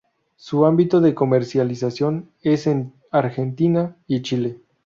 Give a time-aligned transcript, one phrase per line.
[0.35, 4.59] Su ámbito de comercialización es en Argentina y Chile.